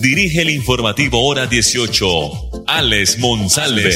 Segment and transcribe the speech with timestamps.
[0.00, 2.06] dirige el informativo Hora 18,
[2.66, 3.90] Alex Monsalve.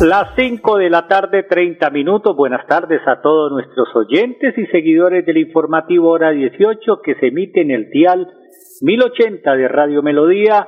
[0.00, 2.36] Las 5 de la tarde, 30 minutos.
[2.36, 7.62] Buenas tardes a todos nuestros oyentes y seguidores del informativo Hora 18 que se emite
[7.62, 8.26] en el dial
[8.82, 10.66] 1080 de Radio Melodía,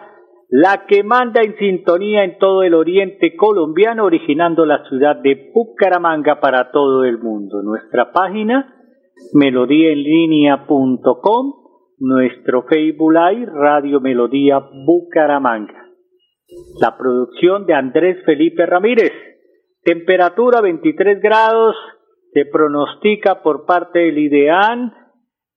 [0.49, 6.39] la que manda en sintonía en todo el oriente colombiano, originando la ciudad de Bucaramanga
[6.39, 7.63] para todo el mundo.
[7.63, 8.76] Nuestra página,
[9.33, 11.55] melodíaenlínea.com,
[11.99, 15.87] nuestro Facebook Live, Radio Melodía Bucaramanga.
[16.81, 19.13] La producción de Andrés Felipe Ramírez.
[19.83, 21.75] Temperatura 23 grados,
[22.33, 24.93] se pronostica por parte del IDEAN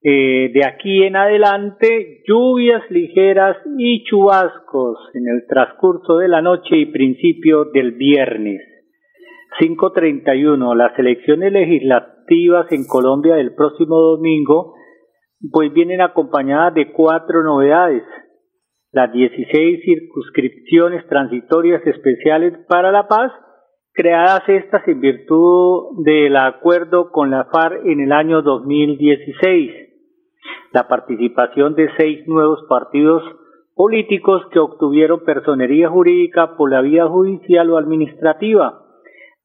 [0.02, 6.78] eh, de aquí en adelante lluvias ligeras y chubascos en el transcurso de la noche
[6.78, 8.62] y principio del viernes.
[9.59, 10.73] 531.
[10.73, 12.19] Las elecciones legislativas
[12.72, 14.75] en Colombia del próximo domingo
[15.52, 18.03] pues vienen acompañadas de cuatro novedades.
[18.91, 23.31] Las 16 circunscripciones transitorias especiales para la paz,
[23.94, 29.89] creadas estas en virtud del acuerdo con la FARC en el año 2016
[30.72, 33.23] la participación de seis nuevos partidos
[33.75, 38.85] políticos que obtuvieron personería jurídica por la vía judicial o administrativa.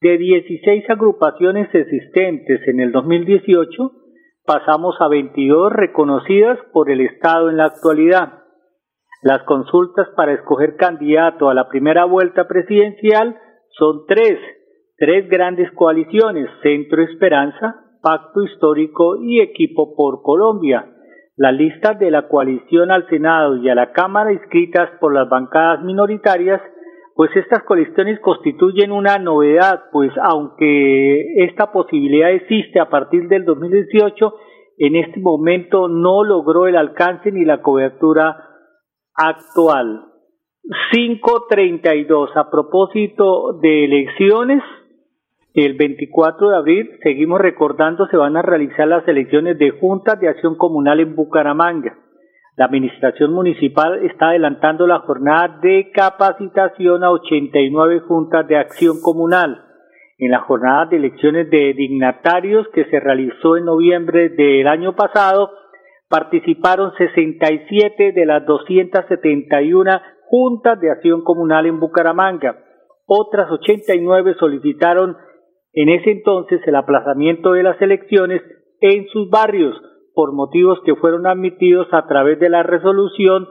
[0.05, 3.91] De 16 agrupaciones existentes en el 2018,
[4.45, 8.43] pasamos a 22 reconocidas por el Estado en la actualidad.
[9.23, 13.39] Las consultas para escoger candidato a la primera vuelta presidencial
[13.79, 14.39] son tres,
[14.99, 20.85] tres grandes coaliciones, Centro Esperanza, Pacto Histórico y Equipo por Colombia.
[21.35, 25.83] Las listas de la coalición al Senado y a la Cámara inscritas por las bancadas
[25.83, 26.61] minoritarias,
[27.15, 34.35] pues estas coaliciones constituyen una novedad, pues aunque esta posibilidad existe a partir del 2018,
[34.79, 38.37] en este momento no logró el alcance ni la cobertura
[39.15, 40.07] actual.
[40.93, 42.31] 532.
[42.37, 44.63] A propósito de elecciones,
[45.53, 50.29] el 24 de abril, seguimos recordando, se van a realizar las elecciones de juntas de
[50.29, 51.97] acción comunal en Bucaramanga.
[52.57, 59.65] La administración municipal está adelantando la jornada de capacitación a 89 juntas de acción comunal.
[60.19, 65.51] En la jornada de elecciones de dignatarios que se realizó en noviembre del año pasado,
[66.09, 69.91] participaron 67 de las 271
[70.27, 72.57] juntas de acción comunal en Bucaramanga.
[73.07, 75.17] Otras 89 solicitaron
[75.73, 78.43] en ese entonces el aplazamiento de las elecciones
[78.81, 79.75] en sus barrios
[80.15, 83.49] por motivos que fueron admitidos a través de la resolución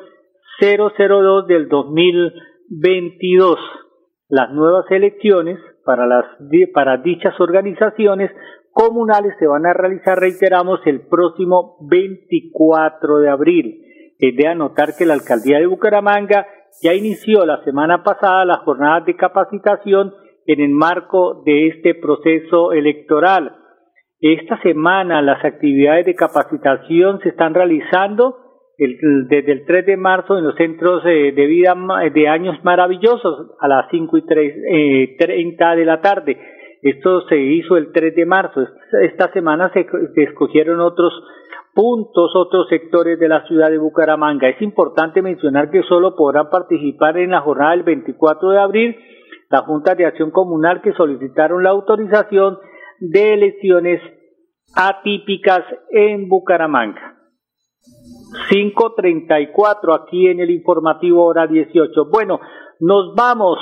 [0.60, 3.60] 002 del 2022.
[4.30, 6.26] Las nuevas elecciones para, las,
[6.74, 8.32] para dichas organizaciones
[8.72, 13.80] comunales se van a realizar, reiteramos, el próximo 24 de abril.
[14.20, 16.48] Es de anotar que la alcaldía de Bucaramanga
[16.82, 20.14] ya inició la semana pasada las jornadas de capacitación
[20.46, 23.56] en el marco de este proceso electoral.
[24.24, 28.38] Esta semana las actividades de capacitación se están realizando
[28.78, 31.76] desde el 3 de marzo en los centros de vida
[32.14, 36.38] de años maravillosos a las 5 y 3, eh, 30 de la tarde.
[36.82, 38.66] Esto se hizo el 3 de marzo.
[39.02, 39.86] Esta semana se,
[40.16, 41.12] se escogieron otros
[41.74, 44.48] puntos, otros sectores de la ciudad de Bucaramanga.
[44.48, 48.96] Es importante mencionar que solo podrán participar en la jornada del 24 de abril
[49.50, 52.58] la Junta de Acción Comunal que solicitaron la autorización
[53.10, 54.02] de elecciones
[54.76, 57.18] atípicas en Bucaramanga.
[58.50, 62.06] 534 aquí en el informativo hora 18.
[62.10, 62.40] Bueno,
[62.80, 63.60] nos vamos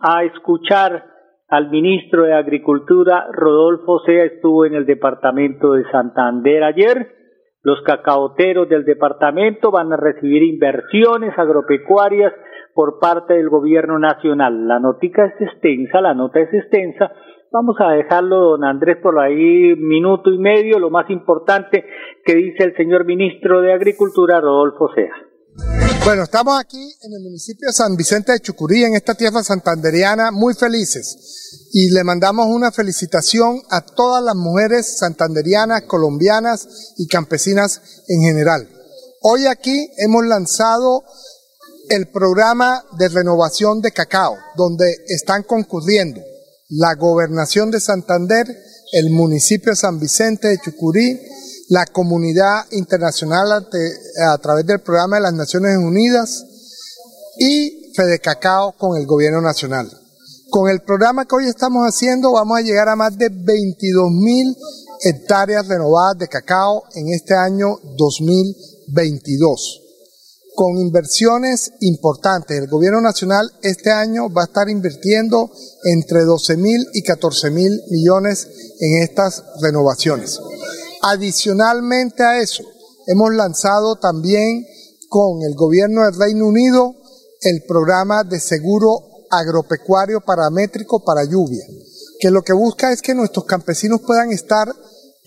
[0.00, 1.04] a escuchar
[1.48, 7.14] al ministro de Agricultura, Rodolfo Sea, estuvo en el departamento de Santander ayer.
[7.62, 12.32] Los cacaoteros del departamento van a recibir inversiones agropecuarias
[12.74, 14.66] por parte del gobierno nacional.
[14.66, 17.12] La notica es extensa, la nota es extensa.
[17.50, 21.84] Vamos a dejarlo, don Andrés, por ahí minuto y medio, lo más importante
[22.24, 25.12] que dice el señor ministro de Agricultura, Rodolfo Sea.
[26.04, 30.30] Bueno, estamos aquí en el municipio de San Vicente de Chucurí, en esta tierra santanderiana,
[30.30, 31.68] muy felices.
[31.72, 38.68] Y le mandamos una felicitación a todas las mujeres santanderianas, colombianas y campesinas en general
[39.20, 41.02] Hoy aquí hemos lanzado
[41.88, 46.20] el programa de renovación de cacao, donde están concurriendo
[46.68, 48.46] la gobernación de Santander,
[48.92, 51.18] el municipio de San Vicente de Chucurí,
[51.70, 53.66] la comunidad internacional
[54.26, 56.44] a través del programa de las Naciones Unidas
[57.38, 59.90] y Fede Cacao con el gobierno nacional.
[60.50, 64.56] Con el programa que hoy estamos haciendo vamos a llegar a más de 22 mil
[65.02, 69.87] hectáreas renovadas de cacao en este año 2022
[70.58, 72.58] con inversiones importantes.
[72.58, 75.52] El gobierno nacional este año va a estar invirtiendo
[75.84, 78.48] entre 12 mil y 14 mil millones
[78.80, 80.40] en estas renovaciones.
[81.02, 82.64] Adicionalmente a eso,
[83.06, 84.66] hemos lanzado también
[85.08, 86.92] con el gobierno del Reino Unido
[87.42, 88.98] el programa de seguro
[89.30, 91.64] agropecuario paramétrico para lluvia,
[92.18, 94.66] que lo que busca es que nuestros campesinos puedan estar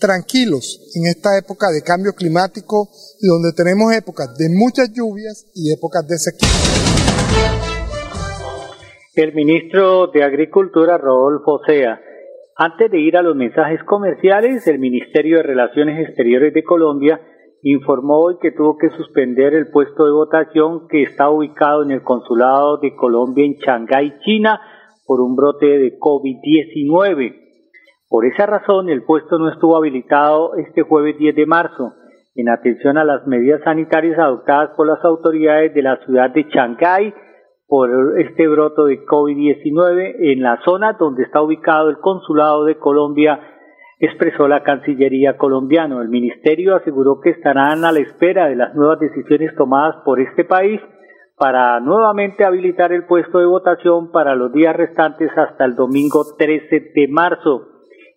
[0.02, 2.90] tranquilos en esta época de cambio climático
[3.22, 6.50] donde tenemos épocas de muchas lluvias y épocas de sequía.
[9.14, 12.00] El ministro de Agricultura, Rodolfo Sea.
[12.56, 17.20] Antes de ir a los mensajes comerciales, el Ministerio de Relaciones Exteriores de Colombia
[17.62, 22.02] informó hoy que tuvo que suspender el puesto de votación que está ubicado en el
[22.02, 24.60] Consulado de Colombia en Shanghái, China,
[25.06, 27.41] por un brote de COVID-19.
[28.12, 31.94] Por esa razón, el puesto no estuvo habilitado este jueves 10 de marzo,
[32.34, 37.14] en atención a las medidas sanitarias adoptadas por las autoridades de la ciudad de Shanghái
[37.66, 43.40] por este broto de COVID-19 en la zona donde está ubicado el consulado de Colombia,
[43.98, 46.02] expresó la Cancillería colombiana.
[46.02, 50.44] El ministerio aseguró que estarán a la espera de las nuevas decisiones tomadas por este
[50.44, 50.82] país
[51.38, 56.92] para nuevamente habilitar el puesto de votación para los días restantes hasta el domingo 13
[56.94, 57.71] de marzo.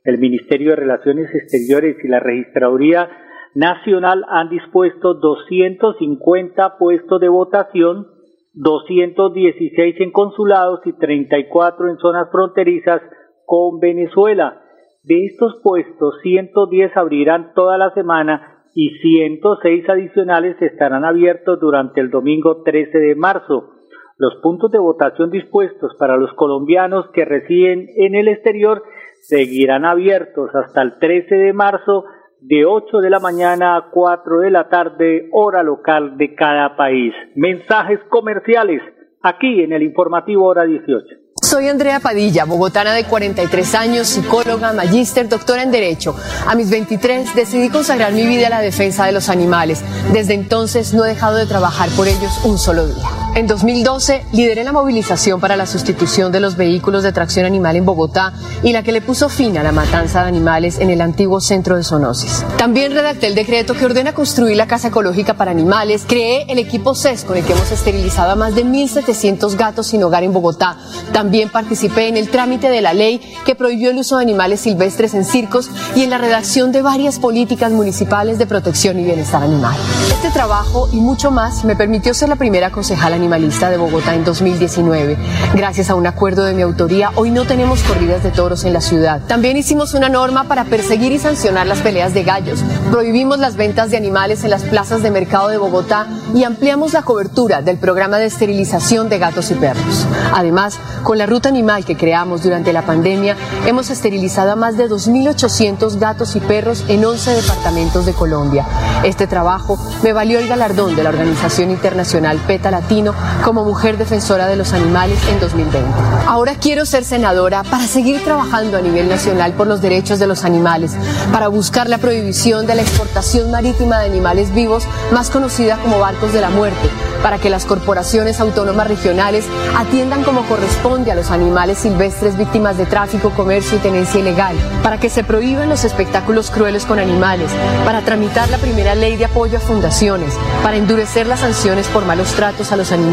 [0.05, 3.09] El Ministerio de Relaciones Exteriores y la Registraduría
[3.55, 8.05] Nacional han dispuesto 250 puestos de votación,
[8.53, 13.01] 216 en consulados y 34 en zonas fronterizas
[13.47, 14.61] con Venezuela.
[15.03, 22.11] De estos puestos, 110 abrirán toda la semana y 106 adicionales estarán abiertos durante el
[22.11, 23.71] domingo 13 de marzo.
[24.17, 28.83] Los puntos de votación dispuestos para los colombianos que residen en el exterior
[29.27, 32.05] seguirán abiertos hasta el 13 de marzo
[32.41, 37.13] de 8 de la mañana a 4 de la tarde, hora local de cada país.
[37.35, 38.81] Mensajes comerciales
[39.23, 41.05] aquí en el informativo hora 18.
[41.41, 46.15] Soy Andrea Padilla, bogotana de 43 años, psicóloga, magíster, doctora en Derecho.
[46.47, 49.83] A mis 23 decidí consagrar mi vida a la defensa de los animales.
[50.13, 53.24] Desde entonces no he dejado de trabajar por ellos un solo día.
[53.35, 57.83] En 2012 lideré la movilización para la sustitución de los vehículos de tracción animal en
[57.83, 58.31] Bogotá
[58.63, 61.75] y la que le puso fin a la matanza de animales en el antiguo centro
[61.75, 62.45] de zoonosis.
[62.57, 66.95] También redacté el decreto que ordena construir la casa ecológica para animales, creé el equipo
[66.95, 70.77] CES con el que hemos esterilizado a más de 1.700 gatos sin hogar en Bogotá.
[71.11, 75.13] También participé en el trámite de la ley que prohibió el uso de animales silvestres
[75.13, 79.75] en circos y en la redacción de varias políticas municipales de protección y bienestar animal.
[80.09, 84.23] Este trabajo y mucho más me permitió ser la primera concejala animalista de Bogotá en
[84.23, 85.17] 2019.
[85.55, 88.81] Gracias a un acuerdo de mi autoría, hoy no tenemos corridas de toros en la
[88.81, 89.19] ciudad.
[89.27, 92.63] También hicimos una norma para perseguir y sancionar las peleas de gallos.
[92.91, 96.05] Prohibimos las ventas de animales en las plazas de mercado de Bogotá
[96.35, 100.05] y ampliamos la cobertura del programa de esterilización de gatos y perros.
[100.31, 104.87] Además, con la ruta animal que creamos durante la pandemia, hemos esterilizado a más de
[104.87, 108.67] 2.800 gatos y perros en 11 departamentos de Colombia.
[109.03, 114.47] Este trabajo me valió el galardón de la Organización Internacional PETA Latino como mujer defensora
[114.47, 115.87] de los animales en 2020.
[116.27, 120.43] Ahora quiero ser senadora para seguir trabajando a nivel nacional por los derechos de los
[120.43, 120.95] animales,
[121.31, 126.33] para buscar la prohibición de la exportación marítima de animales vivos, más conocida como barcos
[126.33, 126.89] de la muerte,
[127.21, 129.45] para que las corporaciones autónomas regionales
[129.77, 134.99] atiendan como corresponde a los animales silvestres víctimas de tráfico, comercio y tenencia ilegal, para
[134.99, 137.51] que se prohíban los espectáculos crueles con animales,
[137.85, 142.33] para tramitar la primera ley de apoyo a fundaciones, para endurecer las sanciones por malos
[142.33, 143.04] tratos a los animales,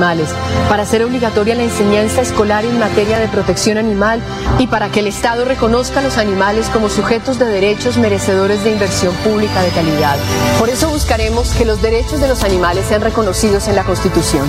[0.69, 4.23] para hacer obligatoria la enseñanza escolar en materia de protección animal
[4.59, 8.73] y para que el Estado reconozca a los animales como sujetos de derechos merecedores de
[8.73, 10.17] inversión pública de calidad.
[10.59, 14.47] Por eso buscaremos que los derechos de los animales sean reconocidos en la Constitución.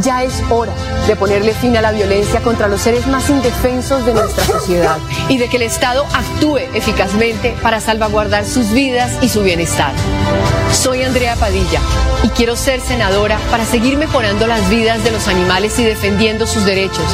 [0.00, 0.72] Ya es hora
[1.06, 4.98] de ponerle fin a la violencia contra los seres más indefensos de nuestra sociedad
[5.28, 9.92] y de que el Estado actúe eficazmente para salvaguardar sus vidas y su bienestar.
[10.72, 11.80] Soy Andrea Padilla
[12.24, 16.64] y quiero ser senadora para seguir mejorando las vidas de los animales y defendiendo sus
[16.64, 17.04] derechos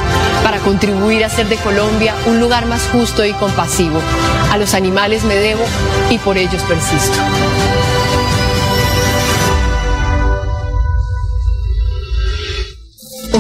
[0.44, 3.98] para contribuir a hacer de Colombia un lugar más justo y compasivo.
[4.52, 5.64] A los animales me debo
[6.08, 7.18] y por ellos persisto.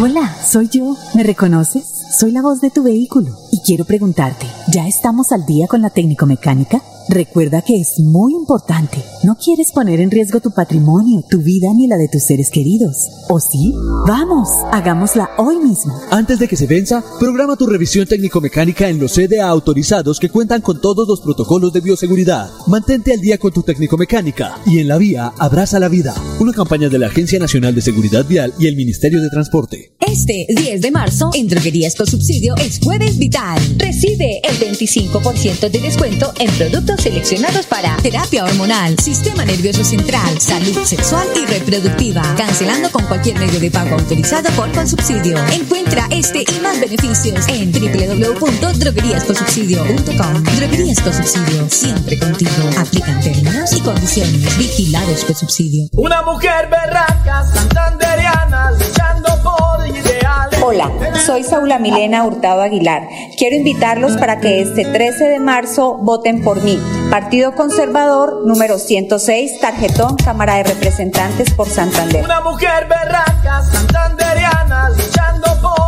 [0.00, 0.96] Hola, soy yo.
[1.14, 1.84] ¿Me reconoces?
[2.18, 5.90] Soy la voz de tu vehículo y quiero preguntarte, ¿ya estamos al día con la
[5.90, 6.82] técnico mecánica?
[7.10, 8.98] Recuerda que es muy importante.
[9.24, 12.96] No quieres poner en riesgo tu patrimonio, tu vida ni la de tus seres queridos.
[13.30, 13.72] ¿O sí?
[14.06, 15.98] Vamos, hagámosla hoy mismo.
[16.10, 20.60] Antes de que se venza, programa tu revisión técnico-mecánica en los CDA autorizados que cuentan
[20.60, 22.50] con todos los protocolos de bioseguridad.
[22.66, 26.14] Mantente al día con tu técnico-mecánica y en la vía abraza la vida.
[26.40, 29.94] Una campaña de la Agencia Nacional de Seguridad Vial y el Ministerio de Transporte.
[30.00, 33.58] Este 10 de marzo, en Droguerías con Subsidio es Jueves Vital.
[33.78, 40.82] Recibe el 25% de descuento en productos seleccionados para terapia hormonal, sistema nervioso central, salud
[40.84, 45.38] sexual y reproductiva, cancelando con cualquier medio de pago autorizado por Consubsidio.
[45.48, 50.42] Encuentra este y más beneficios en www.drogueríasconsubsidio.com.
[50.56, 52.50] Droguerías con Subsidio, siempre contigo.
[52.78, 54.58] Aplican términos y condiciones.
[54.58, 55.88] Vigilados por subsidio.
[55.92, 60.27] Una mujer berraca, santanderiana, luchando por ideales.
[60.62, 60.90] Hola,
[61.24, 63.08] soy Saula Milena Hurtado Aguilar.
[63.36, 66.78] Quiero invitarlos para que este 13 de marzo voten por mí.
[67.10, 72.24] Partido Conservador, número 106, tarjetón, Cámara de Representantes por Santander.
[72.24, 75.87] Una mujer berraca, santanderiana, luchando por.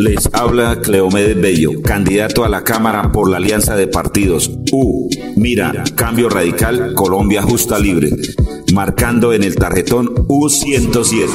[0.00, 4.50] Les habla Cleomedes Bello, candidato a la Cámara por la Alianza de Partidos.
[4.72, 5.10] U.
[5.36, 8.08] Mira, Cambio Radical, Colombia Justa Libre.
[8.72, 11.28] Marcando en el tarjetón U107.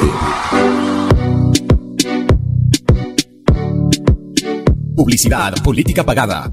[4.96, 6.52] Publicidad, política pagada.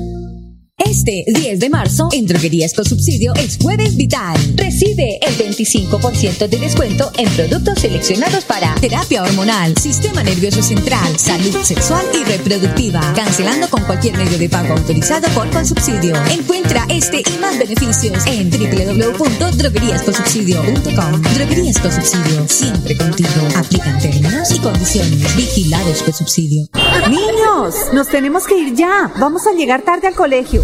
[0.85, 4.35] Este 10 de marzo, en Droguerías con Subsidio es Jueves Vital.
[4.55, 11.55] Recibe el 25% de descuento en productos seleccionados para terapia hormonal, sistema nervioso central, salud
[11.63, 16.15] sexual y reproductiva, cancelando con cualquier medio de pago autorizado por Consubsidio.
[16.31, 21.21] Encuentra este y más beneficios en www.drogueríasconsubsidio.com.
[21.35, 23.29] Droguerías con Subsidio, siempre contigo.
[23.55, 25.35] Aplican términos y condiciones.
[25.35, 26.67] Vigilados por Subsidio.
[27.09, 29.11] Niños, nos tenemos que ir ya.
[29.19, 30.63] Vamos a llegar tarde al colegio.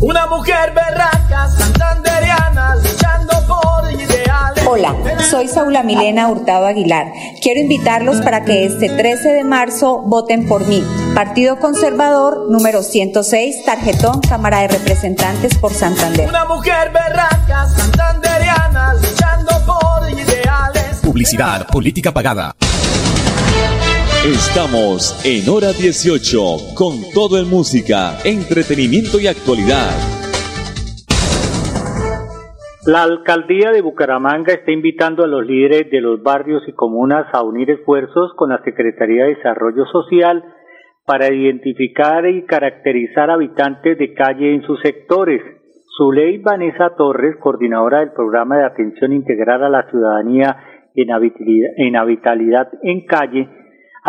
[0.00, 4.64] Una mujer berraca, santanderiana, luchando por ideales.
[4.64, 4.94] Hola,
[5.28, 7.12] soy Saula Milena Hurtado Aguilar.
[7.42, 10.84] Quiero invitarlos para que este 13 de marzo voten por mí.
[11.16, 16.28] Partido Conservador, número 106, tarjetón, Cámara de Representantes por Santander.
[16.28, 21.00] Una mujer berraca, santanderiana, luchando por ideales.
[21.02, 22.54] Publicidad, política pagada.
[24.26, 29.94] Estamos en hora 18 con todo en música, entretenimiento y actualidad.
[32.84, 37.44] La alcaldía de Bucaramanga está invitando a los líderes de los barrios y comunas a
[37.44, 40.42] unir esfuerzos con la Secretaría de Desarrollo Social
[41.06, 45.40] para identificar y caracterizar habitantes de calle en sus sectores.
[45.96, 50.56] Zuley Vanessa Torres, coordinadora del programa de atención integral a la ciudadanía
[50.96, 51.12] en
[51.94, 53.48] habitabilidad, en en calle,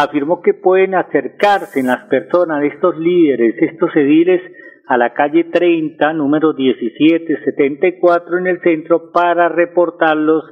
[0.03, 4.41] afirmó que pueden acercarse las personas, estos líderes, estos ediles,
[4.87, 10.43] a la calle 30, número 1774 en el centro para reportarlos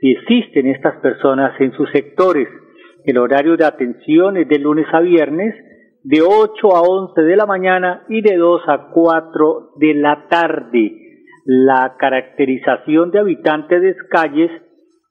[0.00, 2.48] si existen estas personas en sus sectores.
[3.04, 5.54] El horario de atención es de lunes a viernes,
[6.02, 11.00] de 8 a 11 de la mañana y de 2 a 4 de la tarde.
[11.44, 14.50] La caracterización de habitantes de calles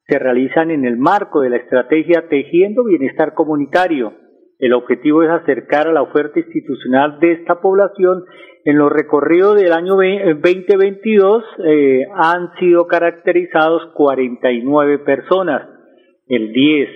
[0.08, 4.14] se realizan en el marco de la estrategia Tejiendo Bienestar Comunitario.
[4.60, 8.26] El objetivo es acercar a la oferta institucional de esta población.
[8.66, 15.70] En los recorridos del año 2022 eh, han sido caracterizados 49 personas.
[16.28, 16.90] El 10,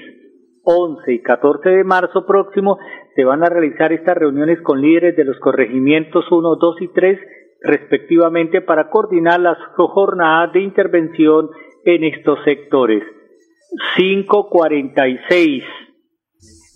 [0.63, 2.77] 11 y 14 de marzo próximo
[3.15, 7.19] se van a realizar estas reuniones con líderes de los corregimientos 1, 2 y 3
[7.61, 11.49] respectivamente para coordinar las jornadas de intervención
[11.87, 13.01] en estos sectores.
[13.95, 15.63] 546.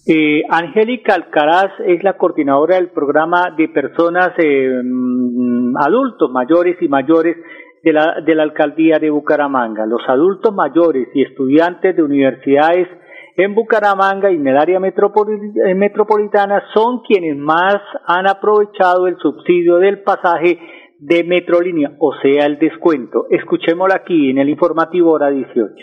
[0.08, 6.88] Eh, Angélica Alcaraz es la coordinadora del programa de personas eh, mm, adultos mayores y
[6.88, 7.38] mayores
[7.84, 9.86] de la, de la alcaldía de Bucaramanga.
[9.86, 12.88] Los adultos mayores y estudiantes de universidades
[13.36, 19.77] en Bucaramanga y en el área eh, metropolitana son quienes más han aprovechado el subsidio
[19.77, 20.58] del pasaje
[21.01, 23.25] de Metrolínea, o sea, el descuento.
[23.31, 25.74] Escuchémoslo aquí en el informativo hora 18.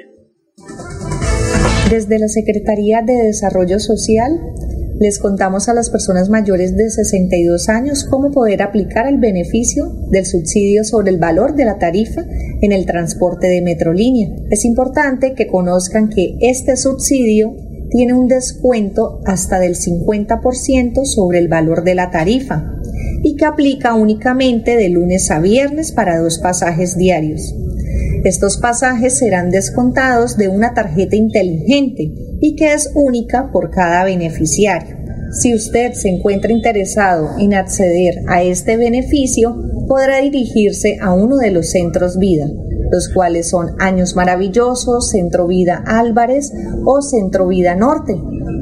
[1.91, 4.31] Desde la Secretaría de Desarrollo Social
[5.01, 10.25] les contamos a las personas mayores de 62 años cómo poder aplicar el beneficio del
[10.25, 12.25] subsidio sobre el valor de la tarifa
[12.61, 14.29] en el transporte de Metrolínea.
[14.51, 17.57] Es importante que conozcan que este subsidio
[17.91, 22.78] tiene un descuento hasta del 50% sobre el valor de la tarifa
[23.23, 27.55] y que aplica únicamente de lunes a viernes para dos pasajes diarios.
[28.25, 34.97] Estos pasajes serán descontados de una tarjeta inteligente y que es única por cada beneficiario.
[35.31, 41.51] Si usted se encuentra interesado en acceder a este beneficio, podrá dirigirse a uno de
[41.51, 42.47] los centros vida,
[42.91, 46.53] los cuales son Años Maravillosos, Centro Vida Álvarez
[46.85, 48.17] o Centro Vida Norte,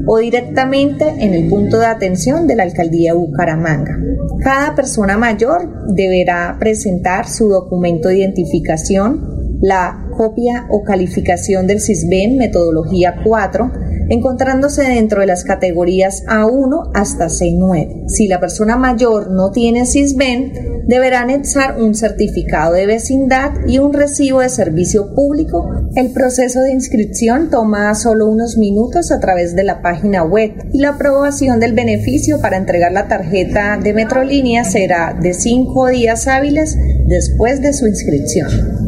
[0.07, 3.97] o directamente en el punto de atención de la Alcaldía Bucaramanga.
[4.41, 12.37] Cada persona mayor deberá presentar su documento de identificación, la copia o calificación del CISBEN
[12.37, 13.71] metodología 4,
[14.09, 18.07] encontrándose dentro de las categorías A1 hasta C9.
[18.07, 23.93] Si la persona mayor no tiene CISBEN, deberá anexar un certificado de vecindad y un
[23.93, 25.69] recibo de servicio público.
[25.95, 30.79] El proceso de inscripción toma solo unos minutos a través de la página web y
[30.79, 36.77] la aprobación del beneficio para entregar la tarjeta de Metrolínea será de cinco días hábiles
[37.05, 38.86] después de su inscripción.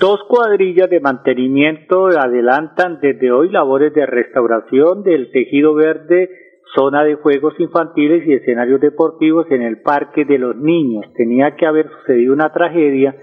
[0.00, 6.30] Dos cuadrillas de mantenimiento adelantan desde hoy labores de restauración del tejido verde,
[6.76, 11.04] zona de juegos infantiles y escenarios deportivos en el Parque de los Niños.
[11.16, 13.16] Tenía que haber sucedido una tragedia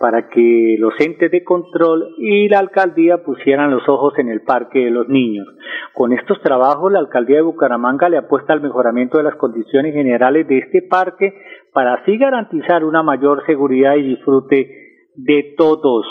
[0.00, 4.80] para que los entes de control y la alcaldía pusieran los ojos en el Parque
[4.80, 5.46] de los Niños.
[5.94, 10.48] Con estos trabajos, la alcaldía de Bucaramanga le apuesta al mejoramiento de las condiciones generales
[10.48, 11.34] de este parque
[11.72, 14.85] para así garantizar una mayor seguridad y disfrute
[15.16, 16.06] de todos.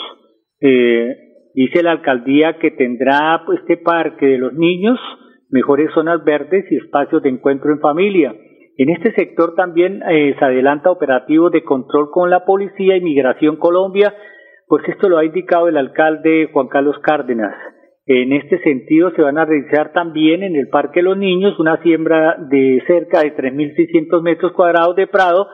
[0.60, 1.16] Eh,
[1.54, 4.98] dice la alcaldía que tendrá pues, este parque de los niños
[5.50, 8.34] mejores zonas verdes y espacios de encuentro en familia.
[8.78, 13.56] En este sector también eh, se adelanta operativos de control con la policía y Migración
[13.56, 14.14] Colombia,
[14.68, 17.54] pues esto lo ha indicado el alcalde Juan Carlos Cárdenas.
[18.04, 21.82] En este sentido se van a realizar también en el Parque de los Niños una
[21.82, 25.48] siembra de cerca de 3.600 metros cuadrados de prado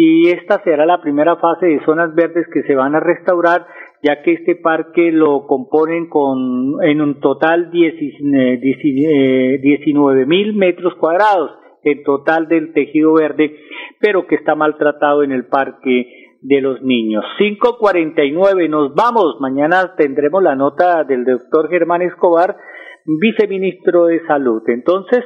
[0.00, 3.66] y esta será la primera fase de zonas verdes que se van a restaurar
[4.00, 11.50] ya que este parque lo componen con en un total 19 eh, mil metros cuadrados
[11.82, 13.56] en total del tejido verde,
[14.00, 17.24] pero que está maltratado en el parque de los niños.
[17.38, 19.40] 549, nos vamos.
[19.40, 22.56] Mañana tendremos la nota del doctor Germán Escobar,
[23.04, 24.62] viceministro de Salud.
[24.68, 25.24] Entonces,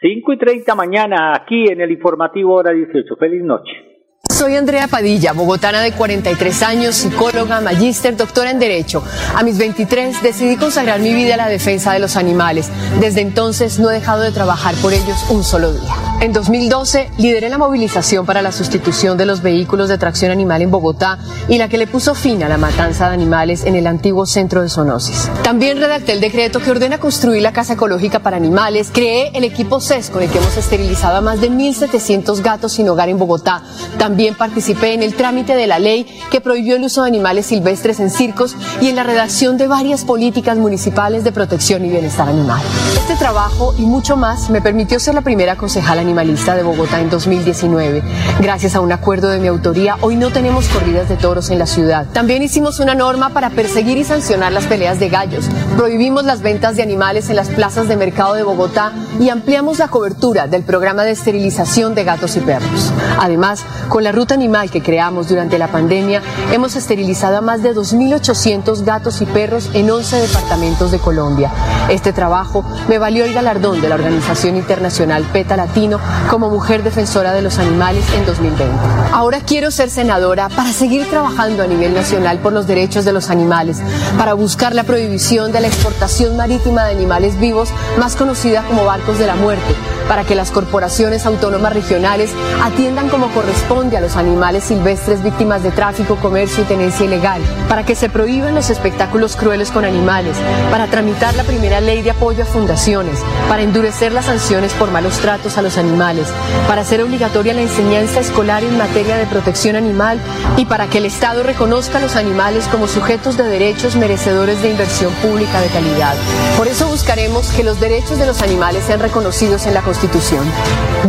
[0.00, 3.16] 5 y 30 mañana aquí en el informativo hora 18.
[3.16, 3.93] Feliz noche.
[4.30, 9.04] Soy Andrea Padilla, bogotana de 43 años, psicóloga, magíster, doctora en Derecho.
[9.34, 12.68] A mis 23 decidí consagrar mi vida a la defensa de los animales.
[13.00, 15.94] Desde entonces no he dejado de trabajar por ellos un solo día.
[16.20, 20.70] En 2012 lideré la movilización para la sustitución de los vehículos de tracción animal en
[20.70, 24.24] Bogotá y la que le puso fin a la matanza de animales en el antiguo
[24.24, 25.28] centro de zoonosis.
[25.42, 29.80] También redacté el decreto que ordena construir la casa ecológica para animales, creé el equipo
[29.80, 33.62] CES con que hemos esterilizado a más de 1.700 gatos sin hogar en Bogotá.
[33.98, 38.00] También participé en el trámite de la ley que prohibió el uso de animales silvestres
[38.00, 42.62] en circos y en la redacción de varias políticas municipales de protección y bienestar animal.
[42.96, 47.10] Este trabajo y mucho más me permitió ser la primera concejala animalista de Bogotá en
[47.10, 48.02] 2019.
[48.40, 51.66] Gracias a un acuerdo de mi autoría, hoy no tenemos corridas de toros en la
[51.66, 52.06] ciudad.
[52.12, 55.46] También hicimos una norma para perseguir y sancionar las peleas de gallos.
[55.76, 59.88] Prohibimos las ventas de animales en las plazas de mercado de Bogotá y ampliamos la
[59.88, 62.92] cobertura del programa de esterilización de gatos y perros.
[63.18, 66.20] Además, con la ruta animal que creamos durante la pandemia,
[66.52, 71.50] hemos esterilizado a más de 2.800 gatos y perros en 11 departamentos de Colombia.
[71.88, 75.98] Este trabajo me valió el galardón de la Organización Internacional PETA Latino
[76.30, 78.74] como mujer defensora de los animales en 2020.
[79.12, 83.30] Ahora quiero ser senadora para seguir trabajando a nivel nacional por los derechos de los
[83.30, 83.80] animales,
[84.18, 89.18] para buscar la prohibición de la exportación marítima de animales vivos, más conocida como barcos
[89.18, 89.74] de la muerte,
[90.08, 92.30] para que las corporaciones autónomas regionales
[92.62, 97.84] atiendan como corresponde a los animales silvestres víctimas de tráfico, comercio y tenencia ilegal, para
[97.84, 100.38] que se prohíban los espectáculos crueles con animales,
[100.70, 105.18] para tramitar la primera ley de apoyo a fundaciones, para endurecer las sanciones por malos
[105.18, 106.28] tratos a los animales,
[106.66, 110.18] para hacer obligatoria la enseñanza escolar en materia de protección animal
[110.56, 114.70] y para que el Estado reconozca a los animales como sujetos de derechos merecedores de
[114.70, 116.14] inversión pública de calidad.
[116.56, 120.44] Por eso buscaremos que los derechos de los animales sean reconocidos en la Constitución.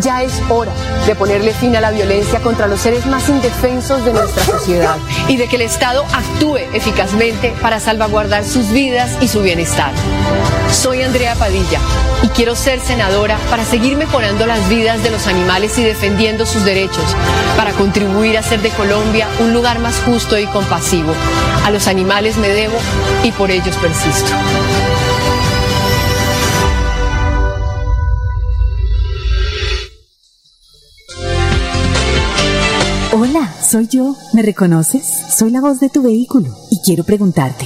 [0.01, 0.73] Ya es hora
[1.07, 4.97] de ponerle fin a la violencia contra los seres más indefensos de nuestra sociedad
[5.27, 9.91] y de que el Estado actúe eficazmente para salvaguardar sus vidas y su bienestar.
[10.71, 11.79] Soy Andrea Padilla
[12.23, 16.63] y quiero ser senadora para seguir mejorando las vidas de los animales y defendiendo sus
[16.65, 17.15] derechos,
[17.57, 21.13] para contribuir a hacer de Colombia un lugar más justo y compasivo.
[21.65, 22.77] A los animales me debo
[23.23, 24.31] y por ellos persisto.
[33.75, 34.15] Soy yo.
[34.31, 35.05] ¿Me reconoces?
[35.37, 37.65] Soy la voz de tu vehículo y quiero preguntarte,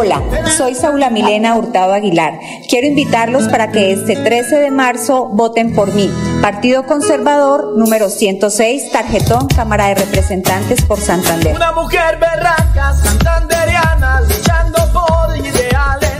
[0.00, 0.22] Hola,
[0.56, 2.40] soy Saula Milena Hurtado Aguilar.
[2.70, 6.10] Quiero invitarlos para que este 13 de marzo voten por mí.
[6.40, 11.54] Partido Conservador, número 106, tarjetón, Cámara de Representantes por Santander.
[11.54, 15.39] Una mujer berraca, santanderiana, luchando por.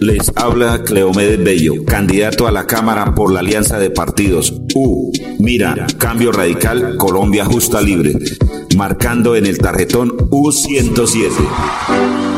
[0.00, 4.54] Les habla Cleomedes Bello, candidato a la Cámara por la Alianza de Partidos.
[4.74, 5.12] U.
[5.38, 8.14] Mira, Cambio Radical, Colombia Justa Libre.
[8.76, 12.37] Marcando en el tarjetón U107.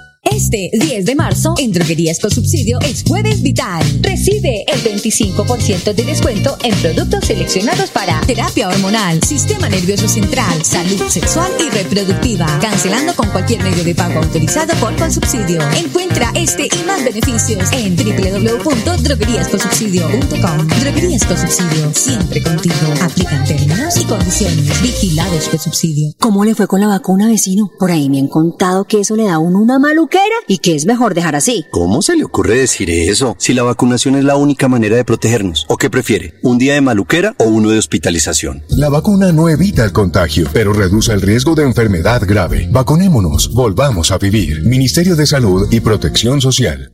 [0.31, 3.83] Este 10 de marzo, en Droguerías con Subsidio es Jueves Vital.
[4.01, 11.01] Recibe el 25% de descuento en productos seleccionados para terapia hormonal, sistema nervioso central, salud
[11.09, 12.47] sexual y reproductiva.
[12.61, 15.59] Cancelando con cualquier medio de pago autorizado por Consubsidio.
[15.73, 20.67] Encuentra este y más beneficios en www.drogueríasconsubsidio.com.
[20.79, 22.75] Droguerías con Subsidio, siempre contigo.
[23.01, 24.81] Aplican términos y condiciones.
[24.81, 26.13] Vigilados con subsidio.
[26.19, 27.69] ¿Cómo le fue con la vacuna, vecino?
[27.77, 30.75] Por ahí me han contado que eso le da a uno una maluquera y que
[30.75, 31.65] es mejor dejar así.
[31.71, 33.35] ¿Cómo se le ocurre decir eso?
[33.37, 35.65] Si la vacunación es la única manera de protegernos.
[35.69, 36.35] ¿O qué prefiere?
[36.41, 38.63] ¿Un día de maluquera o uno de hospitalización?
[38.69, 42.67] La vacuna no evita el contagio, pero reduce el riesgo de enfermedad grave.
[42.71, 44.63] Vacunémonos, volvamos a vivir.
[44.63, 46.93] Ministerio de Salud y Protección Social.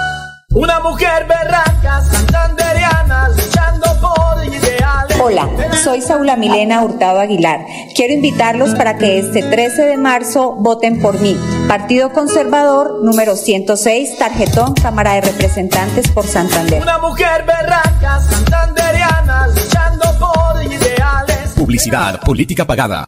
[0.53, 5.17] Una mujer berraca, santanderiana, luchando por ideales.
[5.21, 5.49] Hola,
[5.81, 7.65] soy Saula Milena Hurtado Aguilar.
[7.95, 11.37] Quiero invitarlos para que este 13 de marzo voten por mí.
[11.69, 16.81] Partido Conservador número 106, tarjetón Cámara de Representantes por Santander.
[16.81, 21.51] Una mujer berraca, santanderiana, luchando por ideales.
[21.55, 23.07] Publicidad, política pagada.